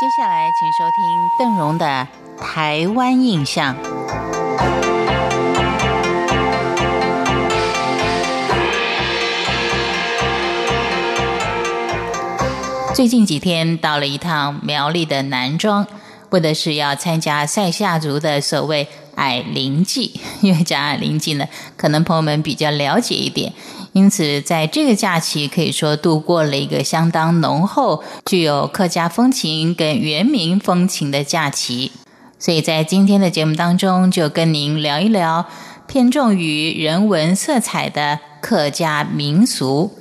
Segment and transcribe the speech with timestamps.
[0.00, 2.06] 接下来，请收听邓荣的
[2.40, 3.74] 《台湾印象》。
[12.94, 15.84] 最近几天到了一趟苗栗的南庄，
[16.30, 20.20] 为的是要参加塞夏族的所谓矮灵祭。
[20.42, 23.52] 因为讲矮灵祭呢，可能朋友们比较了解一点。
[23.92, 31.90] 因此，在这个假期可以说度过了一个相当浓厚、具有客家风情跟原民风情的假期。
[32.38, 35.46] 所以在今天的节目当中，就跟您聊一聊
[35.88, 39.98] 偏重于人文色彩的客家民俗。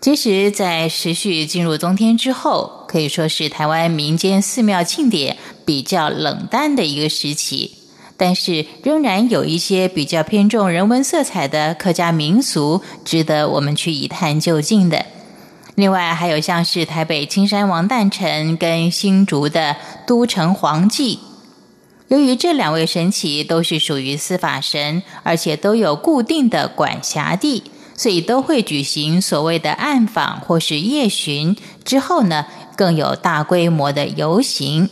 [0.00, 7.72] 其实，在持续进入冬天之后，可以说是台湾民间寺庙庆典比较冷淡的一个时期。
[8.16, 15.06] 但是仍然有一些比较偏重人文色彩的客家民俗，值得我们去一探究竟的。
[15.74, 19.74] 另外，还有像是台北青山王诞辰跟新竹的
[20.06, 21.18] 都城皇祭，
[22.06, 27.64] 由于这两位神祇都是属于司法神，而且都有固定的管辖地，
[27.96, 31.56] 所以都会举行所谓的暗访或是夜巡。
[31.84, 34.88] 之后呢，更有大规模的游行。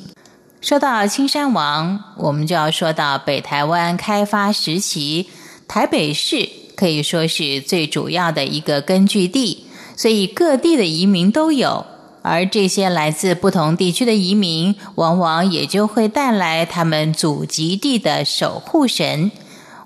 [0.60, 5.26] 说到青山王，我们就要说到北台湾开发时期，
[5.66, 9.64] 台北市可以说是最主要的一个根据地，
[9.96, 11.84] 所以各地的移民都有，
[12.22, 19.32] 而这些来自不同地区的移民，往往也就会带来他们祖籍地的守护神。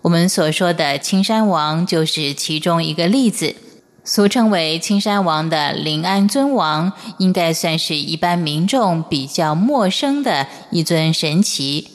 [0.07, 3.57] 我们所说的青山王就是其中一个例子。
[4.05, 11.89] 俗称为青山王的临安尊王，应该算是一般民众比较陌生的一尊神祇。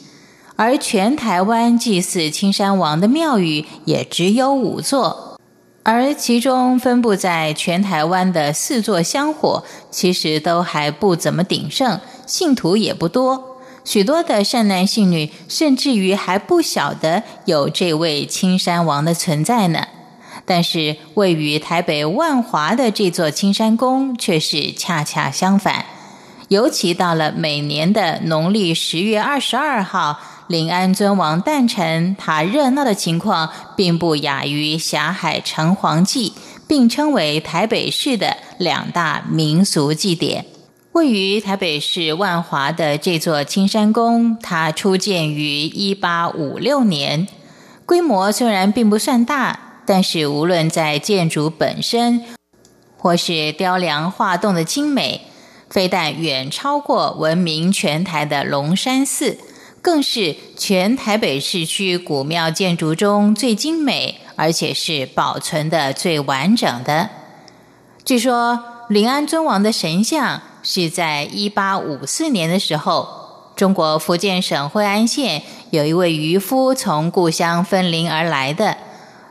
[0.56, 5.38] 而全台湾祭祀青山王的庙宇也只有五座，
[5.82, 13.51] 而其中分布在全台湾的四座香火，其实都还不怎么鼎盛，信徒也不多。
[13.84, 19.86] 许多的善男信女，甚至于还不晓得有这位青山王的存在呢。
[20.44, 25.84] 但是位于台北万华的这座青山宫却是恰恰相反，
[26.48, 30.18] 尤其到了每年的农历十月二十二号，
[30.48, 36.32] 临安尊王诞辰，它热闹的情况并不亚于霞海城隍祭，
[36.66, 40.44] 并称为台北市的两大民俗祭典。
[40.92, 47.26] 位于台北市万华的这座青山宫，它初建于一八五六年，
[47.86, 49.58] 规模虽然并不算大。
[49.86, 52.22] 但是，无论在建筑本身，
[52.98, 55.22] 或是雕梁画栋的精美，
[55.68, 59.38] 非但远超过闻名全台的龙山寺，
[59.80, 67.08] 更是全台北市区古庙建筑中最精美，而且是保存的最完整的。
[68.04, 73.08] 据说，临安尊王的神像是在一八五四年的时候，
[73.56, 78.76] 中国福建省惠安县有一位渔夫从故乡分灵而来的。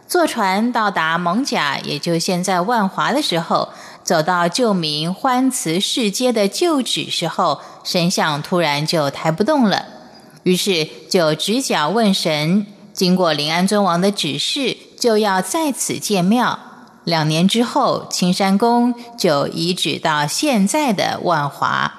[0.07, 3.69] 坐船到达蒙甲，也就现在万华的时候，
[4.03, 9.85] 走到旧名欢慈市街的旧址时候，神像突然就抬不动了，
[10.43, 16.59] 于是就直角问神，经过临安尊王的指示，就要在此建庙。
[17.03, 21.93] 两年之后，青山宫就移址到现在的万华。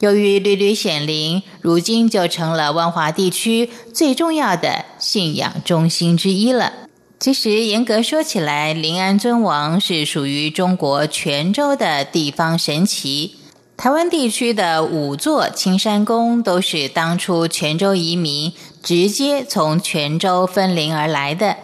[0.00, 6.72] 由于屡屡显灵，如今就成了万华地区最重要的信仰中心之一了。
[7.18, 13.36] 其实严格说起来，临安尊王是属于中国泉州的地方神奇。
[13.76, 21.56] 台湾地区的五座青山宫都是当初泉州移民直接从泉州分灵而来的，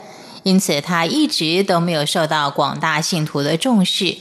[0.43, 4.17] 因此他一直都没有受到广大信徒的重视。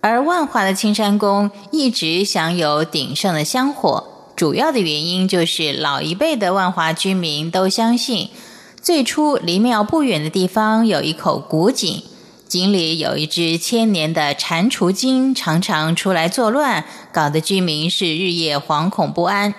[0.00, 4.04] 而万华的青山宫一直享有鼎盛的香火，
[4.36, 8.30] 主要的原因就是老一辈的万华居民都相信。
[8.80, 12.00] 最初，离庙不远的地方有一口古井，
[12.46, 19.52] 井里有一只千年的蟾蜍精，常常出来作乱，搞得居民是日夜惶恐不安。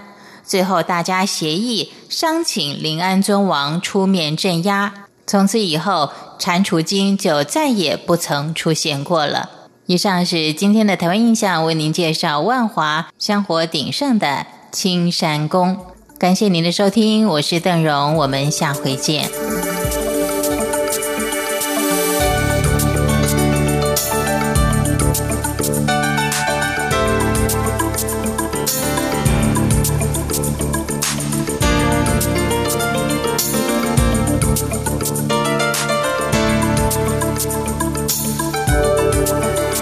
[0.45, 6.09] 最后，大家协议商请临安尊王出面镇压，从此以后，
[6.39, 9.47] 蟾蜍精就再也不曾出现过了。
[9.85, 15.77] 以上是今天的台湾印象，为您介绍万华香火鼎盛的青山宫。
[16.17, 19.29] 感谢您的收听，我是邓荣，我们下回见。